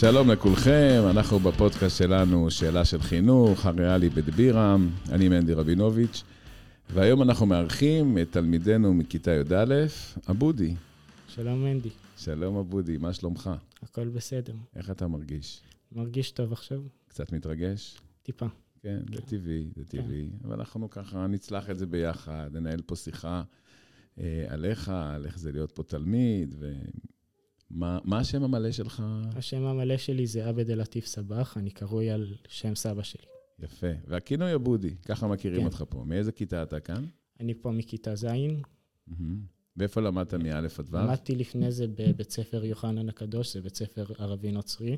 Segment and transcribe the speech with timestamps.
[0.00, 6.22] שלום לכולכם, אנחנו בפודקאסט שלנו, שאלה של חינוך, הריאלי בדבירם, אני מנדי רבינוביץ',
[6.90, 9.74] והיום אנחנו מארחים את תלמידנו מכיתה י"א,
[10.30, 10.74] אבודי.
[11.28, 13.50] שלום מנדי, שלום אבודי, מה שלומך?
[13.82, 14.54] הכל בסדר.
[14.76, 15.62] איך אתה מרגיש?
[15.92, 16.82] מרגיש טוב עכשיו?
[17.08, 17.98] קצת מתרגש?
[18.22, 18.46] טיפה.
[18.82, 20.28] כן, זה טבעי, זה טבעי.
[20.44, 23.42] אבל אנחנו ככה נצלח את זה ביחד, ננהל פה שיחה
[24.18, 26.54] אה, עליך, על איך זה להיות פה תלמיד,
[27.70, 29.02] ומה מה השם המלא שלך?
[29.36, 33.26] השם המלא שלי זה עבד אל-עטיף סבח, אני קרוי על שם סבא שלי.
[33.58, 33.86] יפה.
[34.06, 35.66] והכינוי אבודי, ככה מכירים כן.
[35.66, 36.04] אותך פה.
[36.04, 37.04] מאיזה כיתה אתה כאן?
[37.40, 38.26] אני פה מכיתה ז',
[39.06, 39.40] מהמם.
[39.76, 40.96] ואיפה למדת מא' עד ו'?
[40.96, 44.96] למדתי לפני זה בבית ספר יוחנן הקדוש, זה בית ספר ערבי נוצרי.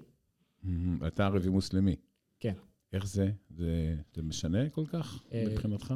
[0.62, 1.06] מהמם.
[1.06, 1.96] אתה ערבי מוסלמי.
[2.40, 2.54] כן.
[2.92, 3.30] איך זה?
[3.50, 5.94] זה, זה משנה כל כך אה, מבחינתך?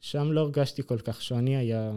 [0.00, 1.96] שם לא הרגשתי כל כך שוני, היה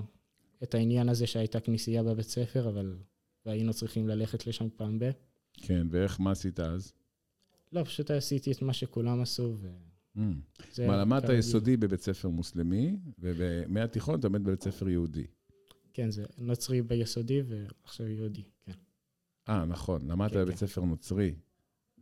[0.64, 2.98] את העניין הזה שהייתה כנסייה בבית ספר, אבל...
[3.46, 5.10] והיינו צריכים ללכת לשם פעם ב...
[5.54, 6.94] כן, ואיך, מה עשית אז?
[7.72, 9.58] לא, פשוט עשיתי את מה שכולם עשו,
[10.16, 10.40] מהמם.
[10.72, 10.88] וזה...
[10.88, 11.40] מה, למדת כרגיל.
[11.40, 15.26] יסודי בבית ספר מוסלמי, ומהתיכון אתה לומד בבית ספר יהודי.
[15.94, 18.72] כן, זה נוצרי ביסודי ועכשיו יהודי, כן.
[19.50, 20.68] אה, נכון, למדת כן, בבית כן.
[20.68, 21.36] ספר נוצרי.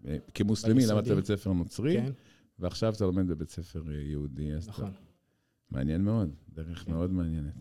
[0.06, 0.86] אה, כמוסלמי.
[0.86, 2.12] למדת בבית ספר נוצרי, כן,
[2.60, 4.54] ועכשיו אתה לומד בבית ספר אה, יהודי.
[4.54, 4.92] אז אתה- נכון.
[5.70, 6.92] מעניין מאוד, דרך כן.
[6.92, 7.56] מאוד מעניינת.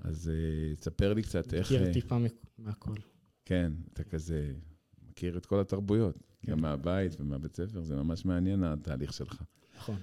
[0.00, 1.66] אז אה, תספר לי קצת איך...
[1.66, 2.18] מכיר אה, טיפה
[2.58, 2.94] מהכל.
[3.44, 4.52] כן, אתה כזה
[5.08, 6.52] מכיר את כל התרבויות, כן.
[6.52, 9.42] גם מהבית ומהבית ספר, זה ממש מעניין התהליך שלך.
[9.76, 9.96] נכון.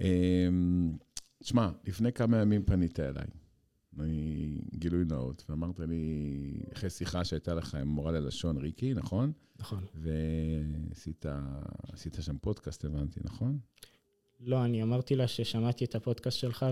[0.00, 0.96] אמ,
[1.38, 3.26] תשמע, לפני כמה ימים פנית אליי,
[3.98, 9.32] אני גילוי נאות, ואמרת לי, אחרי שיחה שהייתה לך עם מורה ללשון, ריקי, נכון?
[9.58, 9.84] נכון.
[9.94, 11.26] ועשית
[11.92, 13.58] עשית שם פודקאסט, הבנתי, נכון?
[14.40, 16.66] לא, אני אמרתי לה ששמעתי את הפודקאסט שלך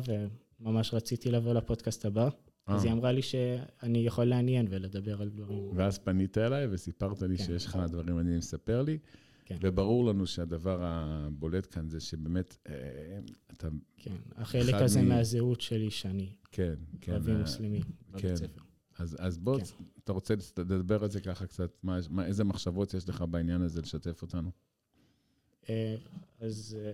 [0.60, 2.28] וממש רציתי לבוא לפודקאסט הבא.
[2.68, 5.70] אז היא אה, אמרה לי שאני יכול לעניין ולדבר על דברים.
[5.76, 7.44] ואז פנית אליי וסיפרת לי כן.
[7.44, 8.98] שיש לך דברים מעניינים לספר לי,
[9.44, 9.58] כן.
[9.62, 12.74] וברור לנו שהדבר הבולט כאן זה שבאמת, אה,
[13.52, 17.12] אתה, כן, החלק הזה מ- מהזהות שלי שאני כן, כן.
[17.12, 17.88] ערבי אה, מוסלמי כן.
[18.10, 18.62] בבית ספר.
[18.98, 19.64] אז, אז בוא, כן.
[20.04, 23.80] אתה רוצה לדבר על זה ככה קצת, מה, מה, איזה מחשבות יש לך בעניין הזה
[23.80, 24.50] לשתף אותנו?
[25.68, 25.96] אה,
[26.40, 26.92] אז אה,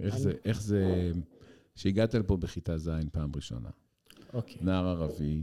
[0.00, 1.12] איך אני- זה, איך זה,
[1.74, 3.70] שהגעת לפה בכיתה ז' פעם ראשונה,
[4.34, 4.56] אוקיי.
[4.60, 5.42] נער ערבי,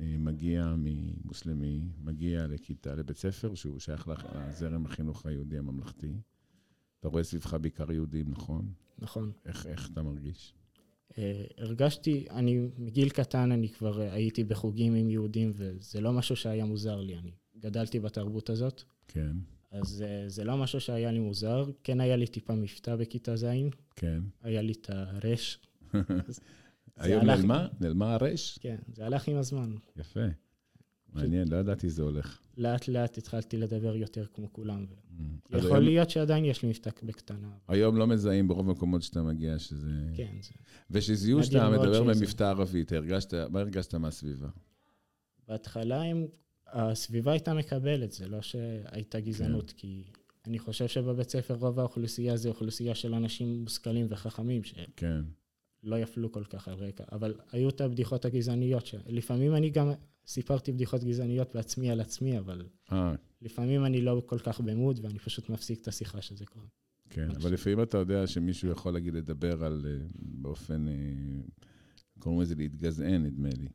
[0.00, 6.12] אה, מגיע ממוסלמי, מגיע לכיתה, לבית ספר שהוא שייך לזרם החינוך היהודי הממלכתי.
[7.00, 8.72] אתה רואה סביבך בעיקר יהודים, נכון?
[8.98, 9.32] נכון.
[9.46, 10.54] איך, איך אתה מרגיש?
[11.18, 16.36] אה, הרגשתי, אני מגיל קטן, אני כבר אה, הייתי בחוגים עם יהודים, וזה לא משהו
[16.36, 17.16] שהיה מוזר לי.
[17.16, 19.36] אני גדלתי בתרבות הזאת, כן,
[19.70, 21.64] אז זה לא משהו שהיה לי מוזר.
[21.84, 23.46] כן היה לי טיפה מבטא בכיתה ז',
[23.96, 24.22] כן.
[24.42, 25.58] היה לי את הרש.
[26.96, 27.66] היום הלך- נעלמה?
[27.80, 28.58] נעלמה הרש?
[28.58, 29.74] כן, זה הלך עם הזמן.
[29.96, 30.20] יפה.
[31.12, 32.38] מעניין, לא ידעתי זה הולך.
[32.56, 34.86] לאט לאט התחלתי לדבר יותר כמו כולם.
[35.18, 35.22] Mm.
[35.58, 37.50] יכול היום- להיות שעדיין יש לי מבטא בקטנה.
[37.68, 39.90] היום לא מזהים ברוב המקומות שאתה מגיע שזה...
[40.16, 40.50] כן, זה...
[40.90, 44.48] ושזיהו שאתה מדבר שזה- במבטא ערבית, הרגשת, מה הרגשת מהסביבה?
[45.48, 46.26] בהתחלה הם,
[46.66, 49.76] הסביבה הייתה מקבלת, זה לא שהייתה גזענות, כן.
[49.76, 50.04] כי
[50.46, 54.62] אני חושב שבבית ספר רוב האוכלוסייה זה אוכלוסייה של אנשים מושכלים וחכמים,
[54.96, 55.22] כן,
[55.98, 57.04] יפלו כל כך על רקע.
[57.12, 59.92] אבל היו את הבדיחות הגזעניות, שלפעמים אני גם
[60.26, 62.62] סיפרתי בדיחות גזעניות בעצמי על עצמי, אבל
[62.92, 66.66] אה, לפעמים אני לא כל כך במוד, ואני פשוט מפסיק את השיחה שזה קורה.
[67.10, 67.30] כן.
[67.30, 70.92] אבל לפעמים אתה יודע שמישהו יכול להגיד, לדבר על, אה, באופן, אה,
[72.18, 73.68] קוראים לזה להתגזען, נדמה לי.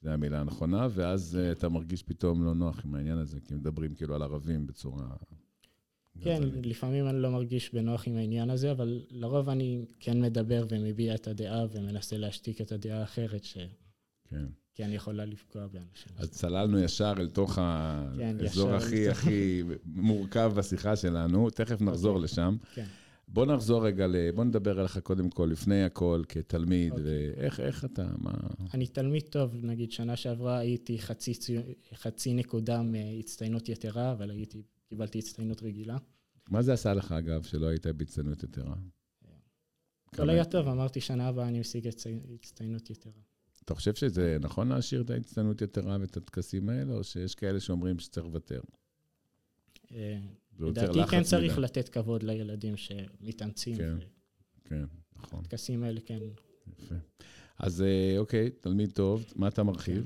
[0.00, 4.14] זו המילה הנכונה, ואז אתה מרגיש פתאום לא נוח עם העניין הזה, כי מדברים כאילו
[4.14, 5.16] על ערבים בצורה...
[6.24, 6.66] כן, גזענית.
[6.66, 11.28] לפעמים אני לא מרגיש בנוח עם העניין הזה, אבל לרוב אני כן מדבר ומביע את
[11.28, 13.58] הדעה ומנסה להשתיק את הדעה האחרת, ש...
[14.30, 14.46] כן.
[14.74, 16.12] כי אני יכולה לפגוע באנשים.
[16.16, 22.14] אז צללנו ישר אל תוך כן, האזור ישר הכי הכי מורכב בשיחה שלנו, תכף נחזור
[22.14, 22.24] אוקיי.
[22.24, 22.56] לשם.
[22.74, 22.86] כן.
[23.28, 27.04] בוא נחזור רגע, ל- בוא נדבר עליך קודם כל, לפני הכל, כתלמיד, אוקיי.
[27.36, 28.30] ואיך איך אתה, מה...
[28.74, 31.32] אני תלמיד טוב, נגיד שנה שעברה הייתי חצי,
[31.94, 35.96] חצי נקודה מהצטיינות יתרה, אבל הייתי, קיבלתי הצטיינות רגילה.
[36.50, 38.74] מה זה עשה לך, אגב, שלא היית בהצטיינות יתרה?
[40.06, 41.88] הכל כמה- היה טוב, אמרתי שנה הבאה אני משיג
[42.34, 43.12] הצטיינות יתרה.
[43.64, 47.98] אתה חושב שזה נכון להשאיר את ההצטיינות יתרה ואת הטקסים האלה, או שיש כאלה שאומרים
[47.98, 48.60] שצריך לוותר?
[49.92, 50.18] אה,
[50.58, 51.58] לדעתי כן צריך.
[51.58, 53.76] לתת כבוד לילדים שמתאמצים.
[53.76, 53.96] כן.
[54.64, 54.84] כן,
[55.16, 56.18] נכון, הטקסים האלה, כן.
[56.78, 56.94] יפה.
[57.58, 60.04] אז אה, אוקיי, תלמיד טוב, מה אתה מרחיב?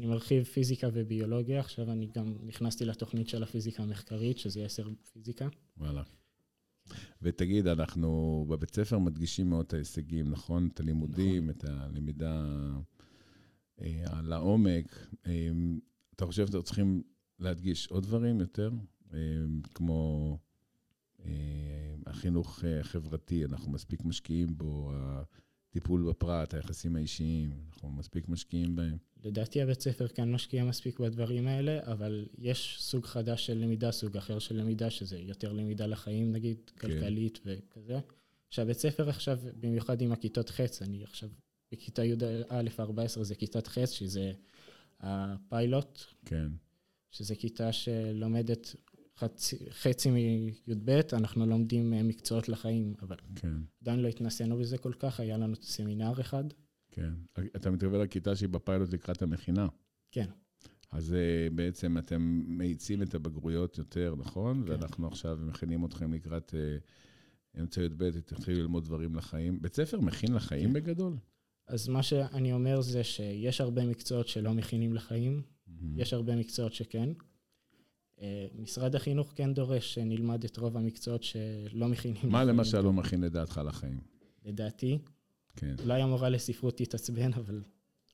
[0.00, 5.48] אני מרחיב פיזיקה וביולוגיה, עכשיו אני גם נכנסתי לתוכנית של הפיזיקה המחקרית, שזה עשר פיזיקה.
[5.78, 6.02] וואלה.
[7.22, 10.68] ותגיד, אנחנו בבית ספר מדגישים מאוד את ההישגים, נכון?
[10.72, 12.44] את הלימודים, את הלמידה
[13.80, 15.06] אה, לעומק.
[15.26, 15.50] אה,
[16.16, 17.02] אתה חושב שאתם צריכים
[17.38, 18.70] להדגיש עוד דברים יותר
[19.74, 20.38] כמו
[22.06, 24.92] החינוך החברתי, אנחנו מספיק משקיעים בו,
[25.70, 28.96] הטיפול בפרט, היחסים האישיים, אנחנו מספיק משקיעים בהם.
[29.24, 34.16] לדעתי הבית ספר כן משקיע מספיק בדברים האלה, אבל יש סוג חדש של למידה, סוג
[34.16, 36.88] אחר של למידה, שזה יותר למידה לחיים נגיד, כן.
[36.88, 37.98] כלכלית וכזה.
[38.50, 41.28] שהבית ספר עכשיו, במיוחד עם הכיתות חץ, אני עכשיו
[41.72, 44.32] בכיתה י"א 14 זה כיתת חץ, שזה
[45.00, 46.00] הפיילוט.
[46.24, 46.48] כן.
[47.10, 48.74] שזה כיתה שלומדת
[49.20, 53.52] חצי, חצי מי"ב, אנחנו לומדים מקצועות לחיים, אבל כן.
[53.82, 56.44] עדיין לא התנסינו בזה כל כך, היה לנו סמינר אחד.
[56.90, 57.12] כן.
[57.56, 59.66] אתה מתכוון לכיתה שהיא בפיילוט לקראת המכינה.
[60.12, 60.26] כן.
[60.92, 64.62] אז אה, בעצם אתם מאיצים את הבגרויות יותר, נכון?
[64.66, 64.72] כן.
[64.72, 69.62] ואנחנו עכשיו מכינים אתכם לקראת uh, אמצע י"ב, תתחילו ללמוד דברים לחיים.
[69.62, 70.72] בית ספר מכין לחיים כן.
[70.72, 71.16] בגדול?
[71.66, 75.84] אז מה שאני אומר זה שיש הרבה מקצועות שלא מכינים לחיים, mm-hmm.
[75.96, 77.08] יש הרבה מקצועות שכן.
[78.58, 82.22] משרד החינוך כן דורש שנלמד את רוב המקצועות שלא מכינים.
[82.24, 84.00] מה למשל לא מכין לדעתך לחיים?
[84.44, 84.98] לדעתי,
[85.56, 85.74] כן.
[85.82, 87.62] אולי המורה לספרות תתעצבן, אבל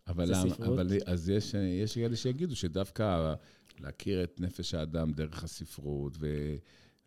[0.09, 0.55] אבל למה?
[0.67, 3.35] אבל אז יש, יש כאלה שיגידו שדווקא
[3.81, 6.19] להכיר את נפש האדם דרך הספרות,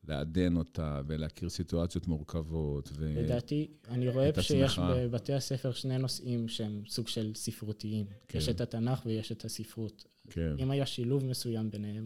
[0.05, 3.13] ולעדן אותה, ולהכיר סיטואציות מורכבות, ו...
[3.17, 8.05] לדעתי, אני רואה שיש בבתי הספר שני נושאים שהם סוג של ספרותיים.
[8.27, 8.37] כן.
[8.37, 10.05] יש את התנ"ך ויש את הספרות.
[10.29, 10.55] כן.
[10.59, 12.03] אם היה שילוב מסוים ביניהם.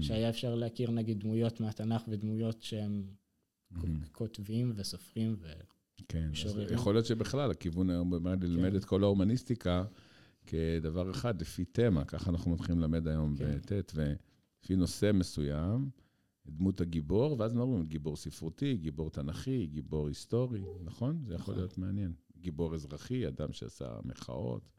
[0.00, 3.04] שהיה אפשר להכיר נגיד דמויות מהתנ"ך ודמויות שהם
[3.74, 3.76] mm.
[4.12, 5.52] כותבים וסופרים ו...
[6.08, 6.30] כן,
[6.70, 8.46] יכול להיות שבכלל הכיוון היום באמת כן.
[8.46, 9.84] ללמד את כל ההומניסטיקה
[10.46, 13.58] כדבר אחד, לפי תמה, ככה אנחנו מתחילים ללמד היום כן.
[13.58, 15.90] בט', ולפי נושא מסוים,
[16.46, 21.22] דמות הגיבור, ואז אומרים גיבור ספרותי, גיבור תנכי, גיבור היסטורי, נכון?
[21.26, 21.54] זה יכול נכון.
[21.54, 22.12] להיות מעניין.
[22.38, 24.70] גיבור אזרחי, אדם שעשה מחאות.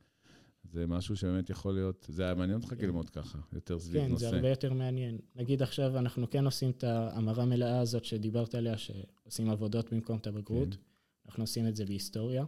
[0.63, 2.85] זה משהו שבאמת יכול להיות, זה היה מעניין אותך כן.
[2.85, 4.25] ללמוד ככה, יותר סביב כן, נושא.
[4.25, 5.17] כן, זה הרבה יותר מעניין.
[5.35, 10.27] נגיד עכשיו אנחנו כן עושים את ההמרה מלאה הזאת שדיברת עליה, שעושים עבודות במקום את
[10.27, 10.73] הבגרות.
[10.75, 10.81] כן.
[11.25, 12.45] אנחנו עושים את זה בהיסטוריה.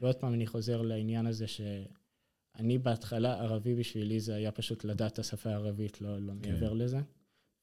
[0.00, 5.18] ועוד פעם אני חוזר לעניין הזה שאני בהתחלה, ערבי בשבילי זה היה פשוט לדעת את
[5.18, 6.52] השפה הערבית, לא, לא כן.
[6.52, 7.00] מעבר לזה.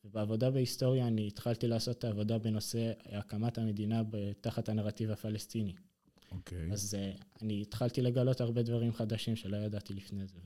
[0.03, 4.01] ובעבודה בהיסטוריה אני התחלתי לעשות את העבודה בנושא הקמת המדינה
[4.41, 5.73] תחת הנרטיב הפלסטיני.
[6.33, 6.71] אוקיי.
[6.71, 10.39] אז uh, אני התחלתי לגלות הרבה דברים חדשים שלא ידעתי לפני זה.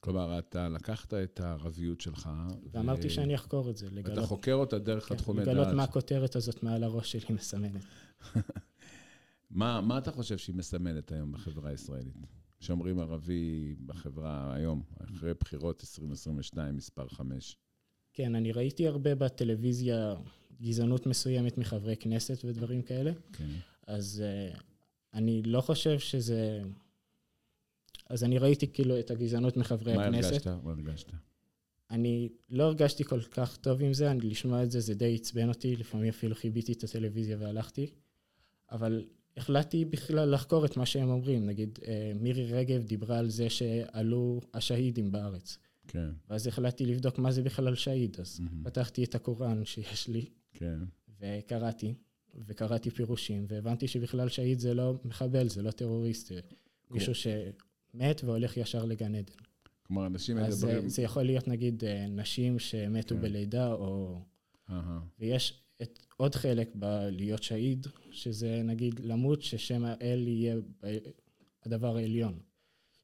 [0.00, 2.28] כלומר, אתה לקחת את הערביות שלך...
[2.72, 3.10] ואמרתי ו...
[3.10, 4.18] שאני אחקור את זה, לגלות...
[4.18, 5.48] אתה חוקר אותה דרך כן, התחומי דעת.
[5.48, 7.84] לגלות מה הכותרת הזאת מעל הראש שלי מסמנת.
[9.50, 12.16] מה, מה אתה חושב שהיא מסמנת היום בחברה הישראלית?
[12.60, 17.56] שאומרים ערבי בחברה היום, אחרי בחירות 2022, מספר 5.
[18.12, 20.14] כן, אני ראיתי הרבה בטלוויזיה
[20.62, 23.12] גזענות מסוימת מחברי כנסת ודברים כאלה.
[23.32, 23.48] כן.
[23.86, 24.24] אז
[24.54, 24.60] uh,
[25.16, 26.62] אני לא חושב שזה...
[28.10, 30.30] אז אני ראיתי כאילו את הגזענות מחברי מה הכנסת.
[30.30, 30.46] הרגשת?
[30.46, 31.12] מה הרגשת?
[31.90, 35.48] אני לא הרגשתי כל כך טוב עם זה, אני לשמוע את זה, זה די עצבן
[35.48, 37.90] אותי, לפעמים אפילו חיביתי את הטלוויזיה והלכתי.
[38.72, 39.04] אבל
[39.36, 41.46] החלטתי בכלל לחקור את מה שהם אומרים.
[41.46, 45.58] נגיד, אה, מירי רגב דיברה על זה שעלו השהידים בארץ.
[45.88, 46.10] כן.
[46.30, 48.16] ואז החלטתי לבדוק מה זה בכלל שהיד.
[48.20, 48.64] אז mm-hmm.
[48.64, 50.78] פתחתי את הקוראן שיש לי, כן.
[51.20, 51.94] וקראתי,
[52.46, 56.40] וקראתי פירושים, והבנתי שבכלל שהיד זה לא מחבל, זה לא טרוריסט, זה
[56.90, 59.32] מישהו שמת והולך ישר לגן עדן.
[59.82, 60.52] כלומר, אנשים מדברים...
[60.52, 63.20] אז זה, זה יכול להיות נגיד אה, נשים שמתו כן.
[63.20, 64.20] בלידה, או...
[64.68, 64.72] Uh-huh.
[65.18, 70.56] ויש את עוד חלק בלהיות שהיד, שזה נגיד למות ששם האל יהיה
[71.64, 72.38] הדבר העליון.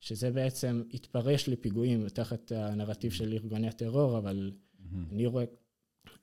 [0.01, 5.13] שזה בעצם התפרש לפיגועים תחת הנרטיב של ארגוני הטרור, אבל mm-hmm.
[5.13, 5.45] אני רואה,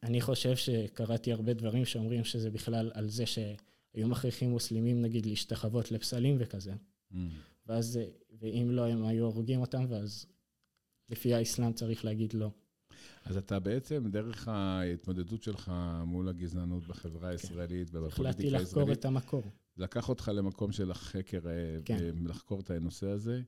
[0.04, 5.92] אני חושב שקראתי הרבה דברים שאומרים שזה בכלל על זה שהיו מכריחים מוסלמים נגיד להשתחוות
[5.92, 6.74] לפסלים וכזה.
[6.74, 7.16] Mm-hmm.
[7.68, 8.00] ואז,
[8.40, 10.26] ואם לא, הם היו הורגים אותם, ואז
[11.10, 12.52] לפי האסלאם צריך להגיד לא.
[13.26, 15.72] אז אתה בעצם, דרך ההתמודדות שלך
[16.06, 17.28] מול הגזענות בחברה כן.
[17.28, 18.54] הישראלית ובפוליטיקה הישראלית...
[18.54, 19.44] החלטתי לחקור את המקור.
[19.78, 22.16] לקח אותך למקום של החקר, אה, כן.
[22.26, 23.42] לחקור את הנושא הזה.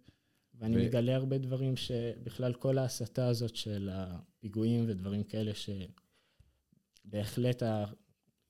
[0.59, 0.85] ואני ו...
[0.85, 5.53] מגלה הרבה דברים שבכלל כל ההסתה הזאת של הפיגועים ודברים כאלה,
[7.03, 7.85] שבהחלט ה...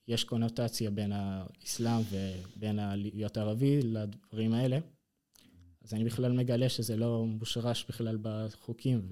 [0.08, 4.79] יש קונוטציה בין האסלאם ובין להיות ערבי לדברים האלה.
[5.81, 9.10] אז אני בכלל מגלה שזה לא מושרש בכלל בחוקים,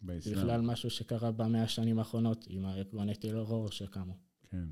[0.00, 0.36] באסלאם.
[0.36, 4.16] בכלל משהו שקרה במאה השנים האחרונות עם הארגוני טרור שקמו.
[4.50, 4.66] כן,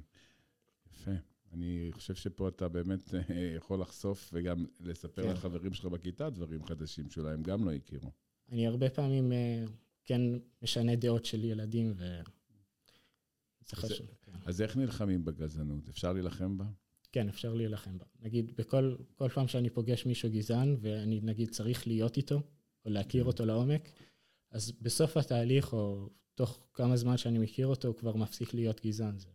[0.92, 1.11] יפה.
[1.52, 5.33] אני חושב שפה אתה באמת אה, יכול לחשוף וגם לספר כן.
[5.33, 8.11] לחברים שלך בכיתה דברים חדשים שאולי הם גם לא הכירו.
[8.52, 9.64] אני הרבה פעמים אה,
[10.04, 10.21] כן
[10.62, 12.21] משנה דעות של ילדים, ו...
[14.47, 15.88] אז איך נלחמים בגזענות?
[15.88, 16.64] אפשר להילחם בה?
[17.12, 18.04] כן, אפשר להילחם בה.
[18.21, 22.42] נגיד, בכל כל פעם שאני פוגש מישהו גזען, ואני נגיד צריך להיות איתו,
[22.85, 23.26] או להכיר כן.
[23.26, 23.88] אותו לעומק,
[24.50, 29.19] אז בסוף התהליך, או תוך כמה זמן שאני מכיר אותו, הוא כבר מפסיק להיות גזען.
[29.19, 29.28] זה.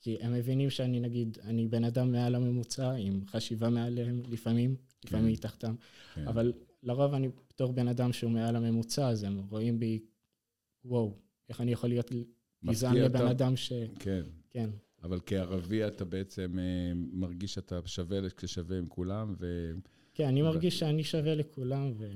[0.00, 5.26] כי הם מבינים שאני, נגיד, אני בן אדם מעל הממוצע, עם חשיבה מעליהם לפעמים, לפעמים
[5.26, 5.32] כן.
[5.32, 5.74] מתחתם,
[6.14, 6.28] כן.
[6.28, 10.00] אבל לרוב אני בתור בן אדם שהוא מעל הממוצע, אז הם רואים בי,
[10.84, 12.12] וואו, איך אני יכול להיות
[12.64, 13.26] גזען לבן.
[13.26, 13.72] אדם ש...
[13.98, 14.22] כן.
[14.50, 14.70] כן,
[15.02, 19.72] אבל כערבי אתה בעצם אה, מרגיש שאתה שווה כשווה עם כולם, ו...
[20.14, 22.12] כן, אני מרגיש שאני שווה לכולם, ו...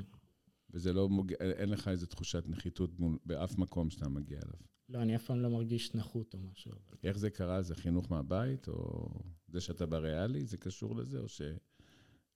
[0.71, 1.33] וזה לא מוג...
[1.33, 3.19] אין לך איזו תחושת נחיתות מול...
[3.27, 4.61] באף מקום שאתה מגיע אליו.
[4.89, 6.71] לא, אני אף פעם לא מרגיש נחות או משהו.
[6.73, 6.99] אבל...
[7.05, 7.63] איך זה קרה?
[7.63, 9.09] זה חינוך מהבית, או
[9.49, 11.43] זה שאתה בריאלי, זה קשור לזה, או ש...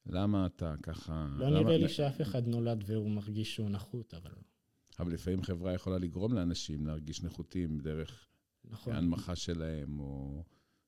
[0.07, 1.29] למה אתה ככה...
[1.37, 1.61] לא למה...
[1.61, 4.31] נראה לי שאף אחד נולד והוא מרגיש שהוא נחות, אבל
[4.99, 8.27] אבל לפעמים חברה יכולה לגרום לאנשים להרגיש נחותים דרך
[8.65, 8.93] נכון.
[8.93, 10.43] ההנמכה שלהם, או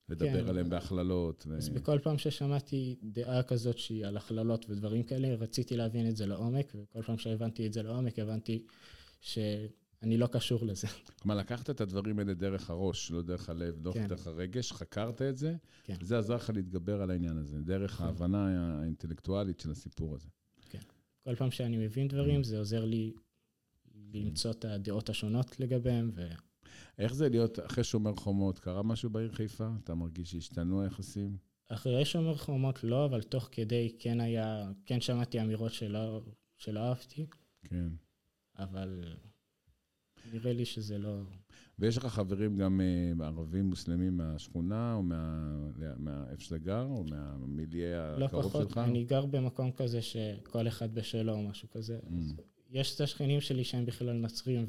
[0.08, 0.48] לדבר כן.
[0.48, 1.46] עליהם בהכללות.
[1.48, 1.56] ו...
[1.56, 6.26] אז בכל פעם ששמעתי דעה כזאת שהיא על הכללות ודברים כאלה, רציתי להבין את זה
[6.26, 8.66] לעומק, וכל פעם שהבנתי את זה לעומק, הבנתי
[9.20, 10.86] שאני לא קשור לזה.
[11.20, 14.06] כלומר, לקחת את הדברים האלה דרך הראש, לא דרך הלב, לא כן.
[14.06, 15.94] דרך הרגש, חקרת את זה, כן.
[16.00, 18.06] וזה עזר לך להתגבר על העניין הזה, דרך נכון.
[18.06, 20.28] ההבנה האינטלקטואלית של הסיפור הזה.
[21.24, 23.12] כל פעם שאני מבין דברים, זה עוזר לי
[24.14, 26.28] למצוא את הדעות השונות לגביהם, ו...
[26.98, 28.58] איך זה להיות אחרי שומר חומות?
[28.58, 29.68] קרה משהו בעיר חיפה?
[29.84, 31.36] אתה מרגיש שהשתנו היחסים?
[31.68, 36.22] אחרי שומר חומות לא, אבל תוך כדי כן היה, כן שמעתי אמירות שלא,
[36.56, 37.26] שלא אהבתי,
[37.64, 37.88] כן.
[38.58, 39.04] אבל
[40.32, 41.22] נראה לי שזה לא...
[41.78, 45.02] ויש לך חברים גם אה, ערבים מוסלמים מהשכונה, או
[45.98, 48.78] מהאיפה שאתה גר, או מהמיליה לא הקרוב פחות, שלך?
[48.78, 51.98] אני גר במקום כזה שכל אחד בשלו או משהו כזה.
[52.02, 52.14] Mm.
[52.18, 52.34] אז
[52.70, 54.66] יש את השכנים שלי שהם בכלל נוצרים,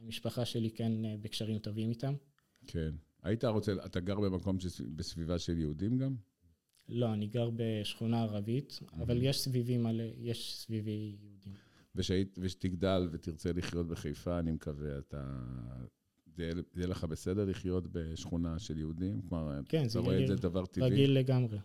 [0.00, 2.14] והמשפחה שלי כן אה, בקשרים טובים איתם.
[2.66, 2.94] כן.
[3.22, 4.58] היית רוצה, אתה גר במקום
[4.96, 6.14] בסביבה של יהודים גם?
[6.88, 11.52] לא, אני גר בשכונה ערבית, אבל יש סביבי מלא, יש סביבי יהודים.
[11.94, 15.40] ושהיית- ושתגדל ותרצה לחיות בחיפה, אני מקווה, אתה...
[16.36, 19.20] זה יהיה- זה לך בסדר לחיות בשכונה של יהודים?
[19.28, 20.90] כלומר, כן, זה אתה רואה את זה דבר טבעי?
[20.90, 21.58] רגיל לגמרי.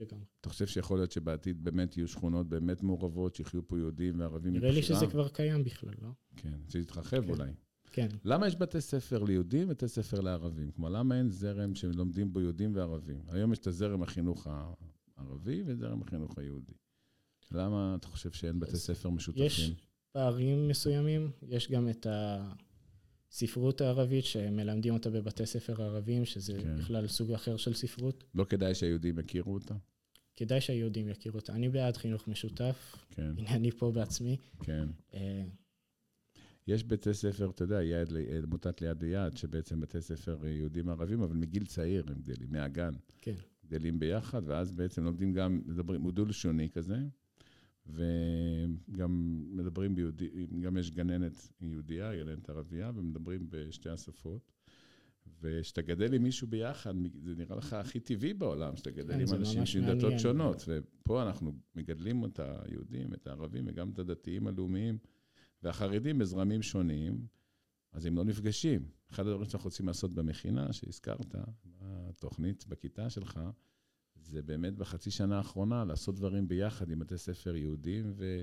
[0.00, 0.24] לגמרי.
[0.40, 4.70] אתה חושב שיכול להיות שבעתיד באמת יהיו שכונות באמת מעורבות, שיחיו פה יהודים וערבים נראה
[4.70, 4.98] לי מבחירה?
[4.98, 6.08] שזה כבר קיים בכלל, לא?
[6.36, 7.30] כן, שיתרחב כן.
[7.30, 7.50] אולי.
[7.92, 8.08] כן.
[8.24, 10.70] למה יש בתי ספר ליהודים ובתי ספר לערבים?
[10.70, 13.22] כלומר, למה אין זרם שלומדים בו יהודים וערבים?
[13.28, 14.46] היום יש את הזרם החינוך
[15.16, 16.72] הערבי וזרם החינוך היהודי.
[17.52, 19.46] למה אתה חושב שאין בתי ספר משותפים?
[19.46, 19.72] יש
[20.12, 22.06] פערים מסוימים, יש גם את
[23.32, 26.76] הספרות הערבית שמלמדים אותה בבתי ספר ערבים, שזה כן.
[26.76, 28.24] בכלל סוג אחר של ספרות.
[28.34, 29.74] לא כדאי שהיהודים יכירו אותה?
[30.36, 31.52] כדאי שהיהודים יכירו אותה.
[31.52, 34.36] אני בעד חינוך משותף, כן, הנה אני פה בעצמי.
[34.62, 34.88] כן.
[35.14, 35.44] אה,
[36.66, 40.88] יש בתי ספר, אתה יודע, יד, ל- עמותת ליד ליד, שבעצם בתי ספר אה, יהודים
[40.88, 42.92] ערבים, אבל מגיל צעיר הם גדלים, מהגן.
[43.18, 43.34] כן.
[43.66, 46.96] גדלים ביחד, ואז בעצם לומדים גם, מדברים, הוא דו-לשוני כזה,
[47.88, 54.52] וגם מדברים ביהודי, גם יש גננת יהודייה, גננת ערבייה, ומדברים בשתי השפות.
[55.40, 59.34] וכשאתה גדל עם מישהו ביחד, זה נראה לך הכי טבעי בעולם, שאתה גדל כן, עם
[59.34, 60.18] אנשים עם דתות.
[60.18, 60.64] שונות.
[60.68, 64.98] ופה אנחנו מגדלים את היהודים, את הערבים, וגם את הדתיים הלאומיים,
[65.62, 67.26] והחרדים בזרמים שונים,
[67.92, 68.88] אז הם לא נפגשים.
[69.10, 73.40] אחד הדברים שאנחנו רוצים לעשות במכינה, שהזכרת, בתוכנית, בכיתה שלך,
[74.28, 78.42] זה באמת בחצי שנה האחרונה לעשות דברים ביחד עם בתי ספר יהודים ו...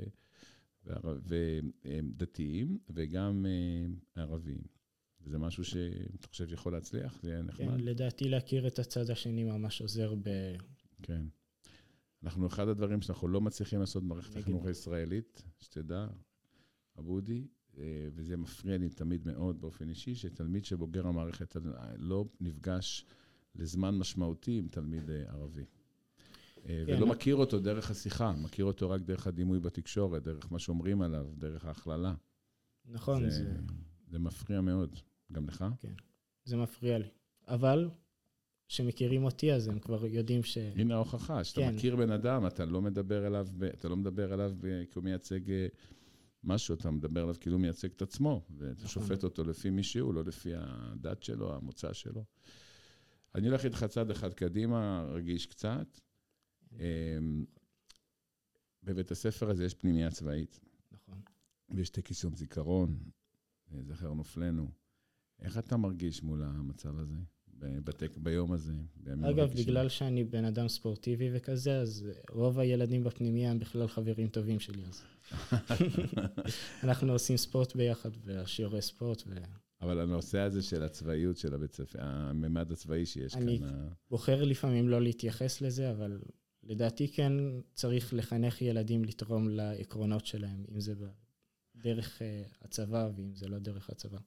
[1.26, 4.62] ודתיים וגם אה, ערבים.
[5.22, 7.20] וזה משהו שאתה חושב שיכול להצליח?
[7.22, 7.82] זה יהיה כן, נחמד.
[7.82, 10.30] לדעתי להכיר את הצד השני ממש עוזר ב...
[11.02, 11.26] כן.
[12.24, 14.38] אנחנו, אחד הדברים שאנחנו לא מצליחים לעשות במערכת.
[14.38, 16.08] החינוך הישראלית, שתדע,
[17.00, 21.58] אבודי, אה, וזה מפריע לי תמיד מאוד באופן אישי, שתלמיד שבוגר המערכת
[21.98, 23.06] לא נפגש
[23.56, 25.66] לזמן משמעותי עם תלמיד אה, ערבי.
[26.70, 26.94] אה, כן.
[26.94, 31.28] ולא מכיר אותו דרך השיחה, מכיר אותו רק דרך הדימוי בתקשורת, דרך מה שאומרים עליו,
[31.38, 32.14] דרך ההכללה.
[32.86, 33.54] נכון, זה, זה,
[34.08, 35.00] זה מפריע מאוד.
[35.32, 35.66] גם לך?
[36.46, 37.08] זה מפריע לי.
[37.48, 37.90] אבל
[38.68, 40.58] כשמכירים אותי, אז הם כבר יודעים ש...
[40.58, 41.76] הנה ההוכחה, שאתה כן.
[41.76, 45.04] מכיר בן אדם, אתה לא מדבר אליו, ב- אתה לא מדבר אליו ב- כי הוא
[45.04, 45.68] מייצג אה,
[46.44, 48.88] משהו, אתה מדבר אליו כאילו הוא מייצג את עצמו, ואתה נכון.
[48.88, 52.24] שופט אותו לפי מי שהוא, לא לפי הדת שלו, המוצא שלו.
[53.36, 56.00] אני הולך איתך צעד אחד קדימה, רגיש קצת.
[56.80, 57.46] אמ,
[58.84, 60.60] בבית הספר הזה יש פנימייה צבאית,
[60.92, 61.22] נכון.
[61.70, 62.98] ויש טקס יום זיכרון,
[63.74, 64.72] אה, זכר נופלנו.
[65.42, 67.16] איך אתה מרגיש מול המצב הזה,
[67.60, 68.74] בטק, ביום הזה?
[69.30, 69.52] אגב?
[69.58, 74.82] בגלל שאני בן אדם ספורטיבי וכזה, אז רוב הילדים בפנימייה הם בכלל חברים טובים שלי,
[74.86, 75.02] אז...
[76.84, 79.24] אנחנו עושים ספורט ביחד, והשיעורי ספורט,
[79.82, 84.44] אבל הנושא הזה של הצבאיות של הבית ספר, הממד הצבאי שיש אני- כאן, ה- ובוחר
[84.44, 86.20] לפעמים לא להתייחס לזה, אבל
[86.66, 87.34] לדעתי כן
[87.74, 90.94] צריך לחנך ילדים לתרום לעקרונות שלהם, אם זה
[91.76, 94.18] דרך אה, הצבא ואם זה לא דרך הצבא.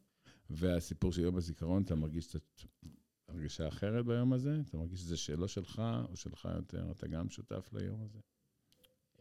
[0.51, 2.63] והסיפור של יום הזיכרון, אתה מרגיש קצת
[3.29, 4.61] הרגשה אחרת ביום הזה?
[4.69, 6.91] אתה מרגיש שזה שלא שלך או שלך יותר?
[6.91, 8.19] אתה גם שותף ליום הזה?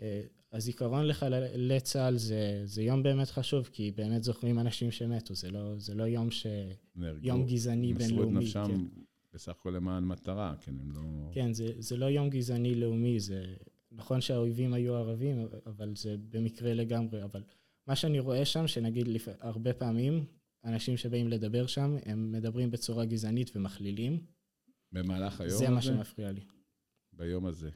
[0.01, 0.21] אה,
[0.51, 5.79] הזיכרון לחללי צה"ל זה, זה יום באמת חשוב, כי באמת זוכרים אנשים שמתו, זה לא,
[5.79, 6.47] זה לא יום, ש...
[6.95, 8.39] נהרגו, יום גזעני בינלאומי.
[8.45, 9.01] מסרו את נפשם כן.
[9.37, 11.29] בסך הכל למען מטרה, כן, הם לא...
[11.31, 13.55] כן, זה, זה לא יום גזעני לאומי, זה
[13.91, 17.43] נכון שהאויבים היו ערבים, אבל זה במקרה לגמרי, אבל
[17.87, 19.27] מה שאני רואה שם, שנגיד לפ...
[19.39, 20.25] הרבה פעמים,
[20.63, 24.25] אנשים שבאים לדבר שם, הם מדברים בצורה גזענית ומכלילים.
[24.91, 25.65] במהלך היום זה הזה?
[25.65, 26.41] זה מה שמפריע לי.
[27.13, 27.69] ביום הזה.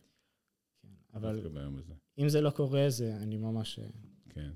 [0.82, 1.94] כן, אבל ביום הזה.
[2.18, 3.80] אם זה לא קורה, זה אני ממש...
[3.80, 3.88] אה,
[4.30, 4.51] כן.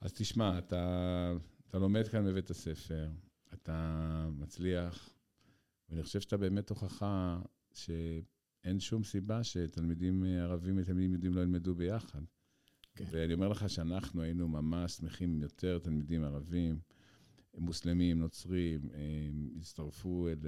[0.00, 1.34] אז תשמע, אתה,
[1.68, 3.08] אתה לומד כאן בבית הספר,
[3.52, 5.19] אתה מצליח,
[5.90, 7.40] ואני חושב שאתה באמת הוכחה
[7.72, 12.20] שאין שום סיבה שתלמידים ערבים ותלמידים יהודים לא ילמדו ביחד.
[12.94, 13.04] כן.
[13.10, 16.80] ואני אומר לך שאנחנו היינו ממש שמחים יותר תלמידים ערבים,
[17.58, 20.38] מוסלמים, נוצרים, הם הצטרפו אל,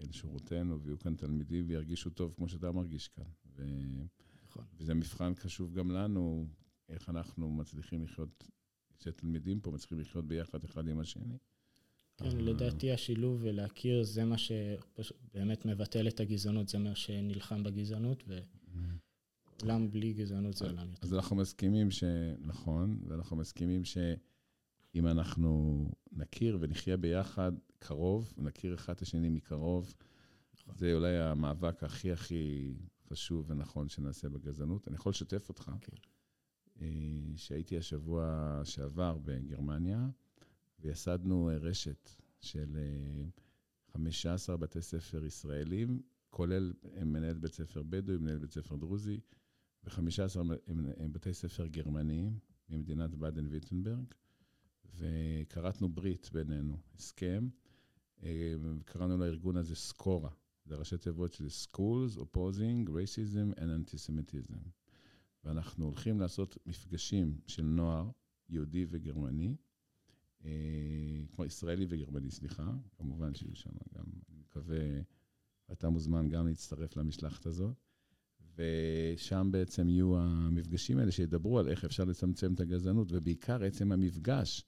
[0.00, 3.24] אל שורותינו ויהיו כאן תלמידים וירגישו טוב כמו שאתה מרגיש כאן.
[3.56, 3.64] ו...
[4.46, 4.64] נכון.
[4.76, 6.46] וזה מבחן חשוב גם לנו,
[6.88, 8.48] איך אנחנו מצליחים לחיות,
[8.98, 11.38] כשתלמידים פה מצליחים לחיות ביחד אחד עם השני.
[12.16, 18.24] כן, לדעתי השילוב ולהכיר זה מה שבאמת מבטל את הגזענות, זה מה שנלחם בגזענות,
[19.60, 21.06] ועולם בלי גזענות זה עולם יותר.
[21.06, 29.02] אז אנחנו מסכימים שנכון, ואנחנו מסכימים שאם אנחנו נכיר ונחיה ביחד קרוב, נכיר אחד את
[29.02, 29.94] השני מקרוב,
[30.54, 30.74] נכון.
[30.76, 32.74] זה אולי המאבק הכי הכי
[33.08, 34.88] חשוב ונכון שנעשה בגזענות.
[34.88, 35.96] אני יכול לשתף אותך, כן.
[36.80, 36.86] אה,
[37.36, 40.08] שהייתי השבוע שעבר בגרמניה,
[40.82, 42.10] וייסדנו אה, רשת
[42.40, 42.76] של
[43.92, 46.72] 15 אה, בתי ספר ישראלים, כולל
[47.04, 49.20] מנהל בית ספר בדואי, מנהל בית ספר דרוזי,
[49.84, 50.40] ו-15
[50.96, 54.04] הם בתי ספר גרמניים ממדינת באדן ויטנברג,
[54.94, 57.48] וכרתנו ברית בינינו, הסכם,
[58.84, 60.30] קראנו לארגון הזה סקורה.
[60.64, 64.68] זה ראשי תיבות של Schools Opposing Racism and Antisemitism.
[65.44, 68.10] ואנחנו הולכים לעשות מפגשים של נוער
[68.48, 69.71] יהודי וגרמני, אה,
[71.32, 75.00] כמו ישראלי וגרמני, סליחה, כמובן שיהיו שם גם, אני מקווה,
[75.72, 77.76] אתה מוזמן גם להצטרף למשלחת הזאת.
[78.56, 84.64] ושם בעצם יהיו המפגשים האלה שידברו על איך אפשר לצמצם את הגזענות, ובעיקר עצם המפגש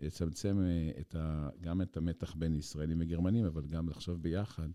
[0.00, 4.68] יצמצם אה, את ה, גם את המתח בין ישראלים וגרמנים, אבל גם לחשוב ביחד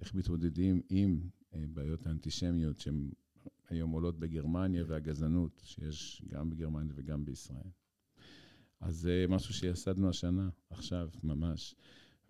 [0.00, 1.20] איך מתמודדים עם
[1.54, 3.10] אה, בעיות האנטישמיות שהן
[3.68, 7.70] היום עולות בגרמניה והגזענות שיש גם בגרמניה וגם בישראל.
[8.82, 11.74] אז זה משהו שיסדנו השנה, עכשיו, ממש.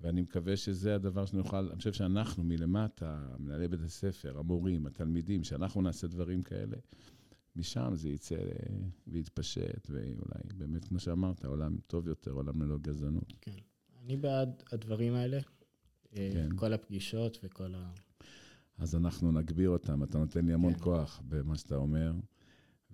[0.01, 5.83] ואני מקווה שזה הדבר שנוכל, אני חושב שאנחנו מלמטה, מנהלי בית הספר, המורים, התלמידים, שאנחנו
[5.83, 6.77] נעשה דברים כאלה,
[7.57, 8.41] משם זה יצא אה,
[9.07, 13.33] ויתפשט, ואולי באמת, כמו שאמרת, עולם טוב יותר, עולם ללא גזענות.
[13.41, 13.53] כן.
[14.05, 15.39] אני בעד הדברים האלה.
[16.15, 16.49] כן.
[16.57, 17.93] כל הפגישות וכל ה...
[18.79, 20.81] אז אנחנו נגביר אותם, אתה נותן לי המון כן.
[20.81, 22.13] כוח במה שאתה אומר.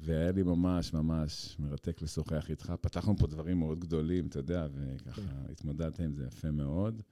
[0.08, 2.72] והיה לי ממש ממש מרתק לשוחח איתך.
[2.80, 5.52] פתחנו פה דברים מאוד גדולים, אתה יודע, וככה כן.
[5.52, 7.02] התמודדת עם זה יפה מאוד.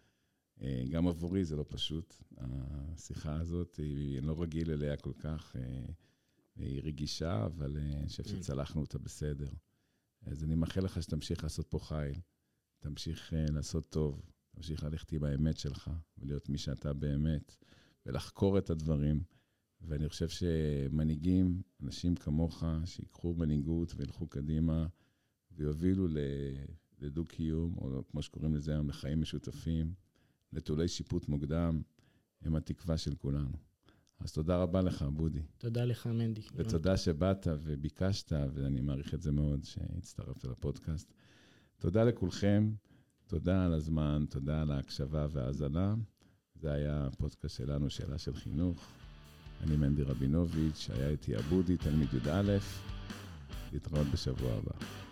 [0.63, 5.57] אה, גם עבורי זה לא פשוט, השיחה הזאת, היא, אני לא רגיל אליה כל כך,
[5.57, 5.87] אה,
[6.57, 8.29] היא רגישה, אבל אה, אני חושב כן.
[8.29, 9.49] שצלחנו אותה בסדר.
[10.27, 12.21] אז אני מאחל לך שתמשיך לעשות פה חיל,
[12.79, 17.57] תמשיך לעשות טוב, תמשיך ללכת עם האמת שלך, ולהיות מי שאתה באמת,
[18.07, 19.23] ולחקור את הדברים.
[19.81, 24.87] ואני חושב שמנהיגים, אנשים כמוך, שיקחו מנהיגות וילכו קדימה,
[25.53, 26.09] ויובילו
[26.99, 29.95] לדו-קיום, או כמו שקוראים לזה היום, לחיים משותפים,
[30.53, 31.83] נטולי שיפוט מוקדם,
[32.43, 33.57] הם התקווה של כולנו.
[34.19, 35.43] אז תודה רבה לך, בודי.
[35.59, 36.41] תודה לך, מנדי.
[36.55, 41.15] ותודה שבאת וביקשת, ואני מעריך את זה מאוד שהצטרפת לפודקאסט.
[41.79, 42.73] תודה לכולכם.
[43.27, 45.95] תודה על הזמן, תודה על ההקשבה וההאזנה.
[46.55, 48.89] זה היה הפודקאסט שלנו, שאלה של חינוך.
[49.63, 52.59] אני מנדי רבינוביץ', היה איתי אבודי, תלמיד י"א.
[53.73, 55.06] להתראות בשבוע הבא.